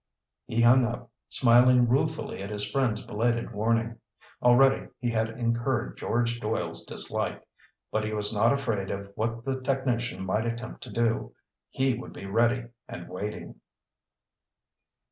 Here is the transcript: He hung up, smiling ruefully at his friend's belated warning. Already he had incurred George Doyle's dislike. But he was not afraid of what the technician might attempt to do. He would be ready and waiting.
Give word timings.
He 0.47 0.61
hung 0.63 0.83
up, 0.83 1.11
smiling 1.29 1.87
ruefully 1.87 2.41
at 2.41 2.49
his 2.49 2.67
friend's 2.67 3.05
belated 3.05 3.51
warning. 3.53 3.99
Already 4.41 4.87
he 4.99 5.11
had 5.11 5.29
incurred 5.29 5.95
George 5.95 6.39
Doyle's 6.39 6.83
dislike. 6.83 7.47
But 7.91 8.03
he 8.03 8.11
was 8.11 8.33
not 8.33 8.51
afraid 8.51 8.89
of 8.89 9.11
what 9.13 9.45
the 9.45 9.61
technician 9.61 10.25
might 10.25 10.47
attempt 10.47 10.81
to 10.85 10.89
do. 10.91 11.35
He 11.69 11.93
would 11.93 12.13
be 12.13 12.25
ready 12.25 12.69
and 12.89 13.07
waiting. 13.07 13.61